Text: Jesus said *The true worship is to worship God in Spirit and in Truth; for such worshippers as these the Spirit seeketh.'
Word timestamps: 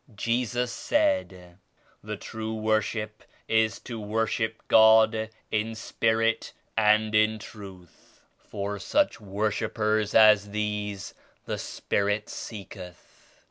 Jesus 0.15 0.71
said 0.71 1.59
*The 2.03 2.17
true 2.17 2.55
worship 2.55 3.23
is 3.47 3.77
to 3.81 3.99
worship 3.99 4.63
God 4.67 5.29
in 5.51 5.75
Spirit 5.75 6.53
and 6.75 7.13
in 7.13 7.37
Truth; 7.37 8.23
for 8.39 8.79
such 8.79 9.21
worshippers 9.21 10.15
as 10.15 10.49
these 10.49 11.13
the 11.45 11.59
Spirit 11.59 12.29
seeketh.' 12.29 13.29